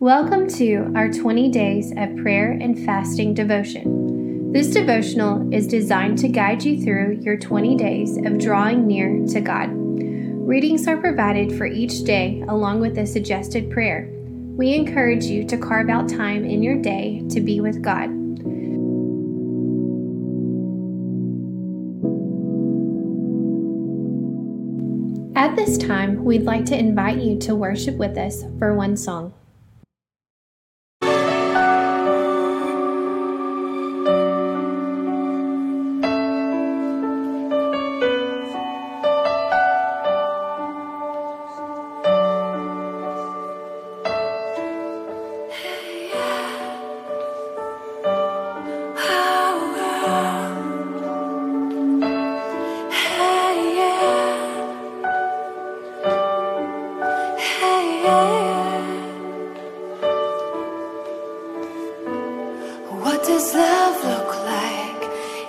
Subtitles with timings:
[0.00, 4.52] Welcome to our 20 days of prayer and fasting devotion.
[4.52, 9.40] This devotional is designed to guide you through your 20 days of drawing near to
[9.40, 9.70] God.
[9.72, 14.08] Readings are provided for each day along with a suggested prayer.
[14.56, 18.04] We encourage you to carve out time in your day to be with God.
[25.36, 29.34] At this time, we'd like to invite you to worship with us for one song.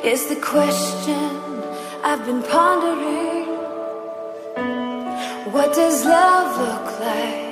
[0.10, 1.36] Is the question
[2.04, 3.46] I've been pondering.
[5.54, 7.50] What does love look like?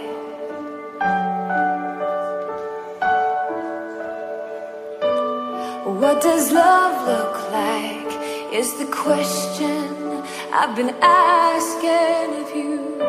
[6.02, 8.11] What does love look like?
[8.52, 13.06] Is the question I've been asking of you.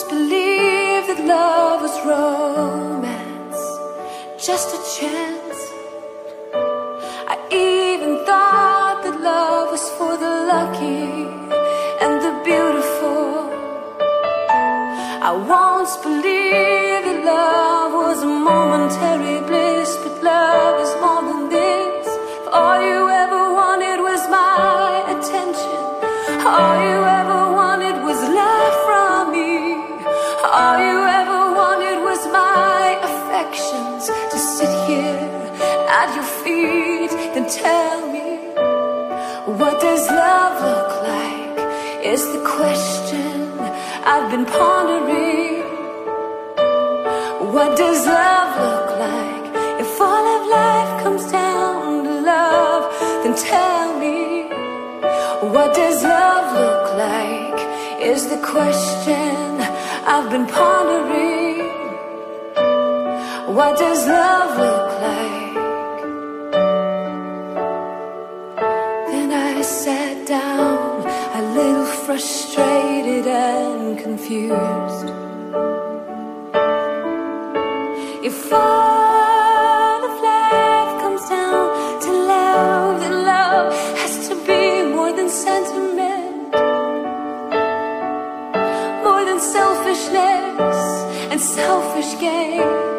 [0.00, 3.60] Once believed that love was romance,
[4.46, 5.39] just a chance.
[36.00, 38.28] At your feet then tell me
[39.60, 41.56] what does love look like?
[42.12, 43.40] Is the question
[44.12, 45.60] I've been pondering.
[47.54, 49.46] What does love look like?
[49.82, 52.82] If all of life comes down to love,
[53.22, 54.18] then tell me
[55.54, 57.60] what does love look like?
[58.12, 59.50] Is the question
[60.12, 61.58] I've been pondering.
[63.58, 65.39] What does love look like?
[69.70, 71.06] Sat down,
[71.38, 75.08] a little frustrated and confused.
[78.28, 85.28] If all of life comes down to love, then love has to be more than
[85.28, 86.30] sentiment
[89.04, 90.78] more than selfishness
[91.30, 92.89] and selfish gain.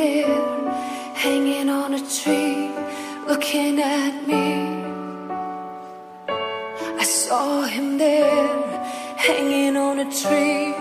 [0.00, 2.70] Hanging on a tree,
[3.28, 4.46] looking at me.
[6.98, 8.48] I saw him there,
[9.16, 10.74] hanging on a tree,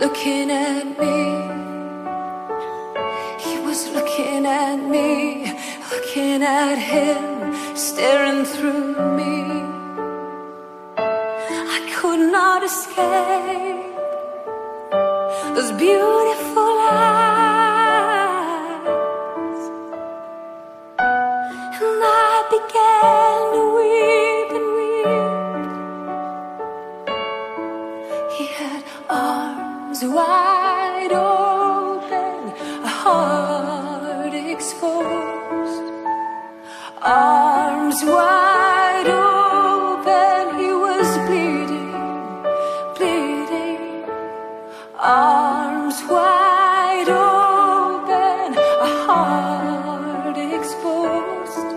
[0.00, 1.18] looking at me.
[3.44, 5.52] He was looking at me,
[5.90, 9.34] looking at him, staring through me.
[11.76, 13.82] I could not escape
[15.54, 16.51] those beautiful
[37.04, 41.90] Arms wide open, he was bleeding,
[42.96, 44.04] bleeding.
[45.00, 51.74] Arms wide open, a heart exposed.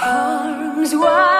[0.00, 1.37] Arms wide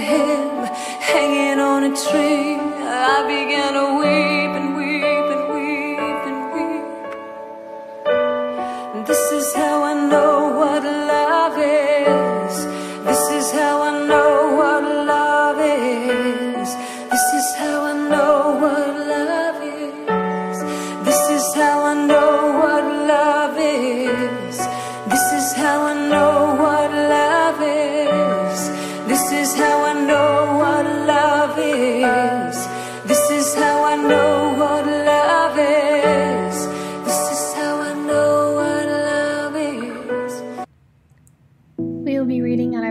[0.00, 0.64] him,
[1.00, 2.56] hanging on a tree.
[2.58, 4.15] I began to weep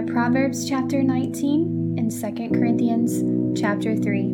[0.08, 4.34] Proverbs chapter 19 and 2 Corinthians chapter 3.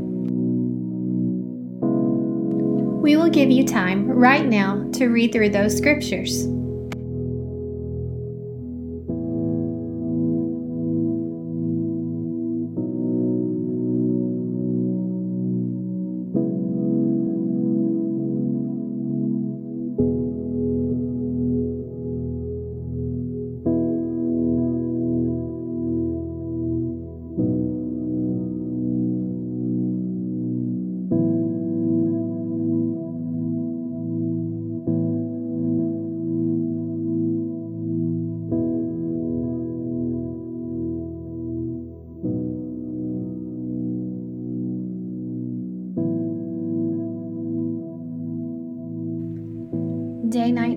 [3.02, 6.48] We will give you time right now to read through those scriptures.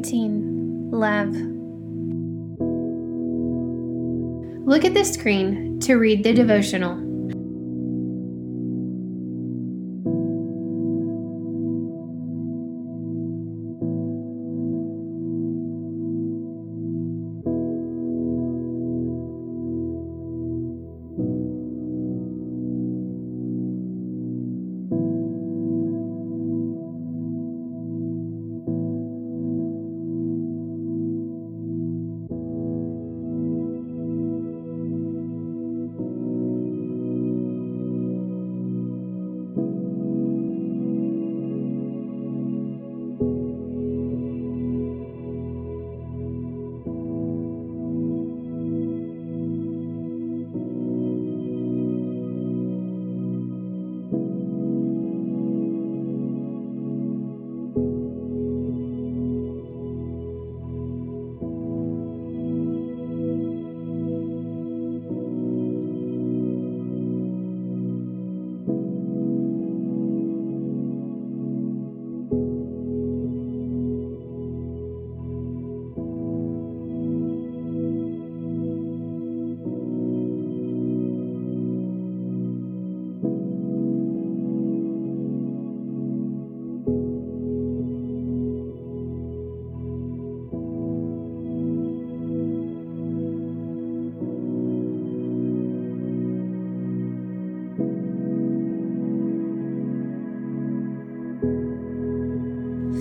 [0.04, 1.34] Day 19 Love.
[4.66, 7.03] Look at the screen to read the devotional.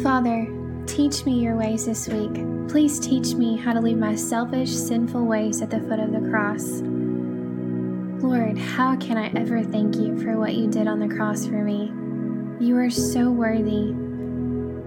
[0.04, 0.46] Father,
[0.86, 2.34] teach me your ways this week.
[2.68, 6.30] Please teach me how to leave my selfish, sinful ways at the foot of the
[6.30, 6.82] cross.
[8.22, 11.64] Lord, how can I ever thank you for what you did on the cross for
[11.64, 11.86] me?
[12.60, 13.96] You are so worthy.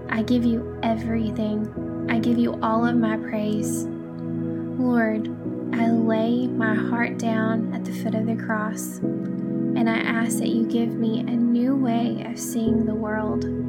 [0.07, 2.07] I give you everything.
[2.11, 3.85] I give you all of my praise.
[3.85, 5.29] Lord,
[5.73, 10.49] I lay my heart down at the foot of the cross, and I ask that
[10.49, 13.66] you give me a new way of seeing the world.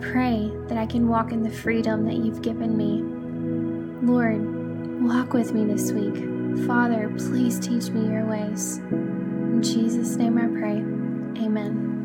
[0.00, 3.02] Pray that I can walk in the freedom that you've given me.
[4.06, 4.40] Lord,
[5.02, 6.16] walk with me this week.
[6.66, 8.78] Father, please teach me your ways.
[8.78, 10.78] In Jesus' name I pray.
[11.44, 11.99] Amen.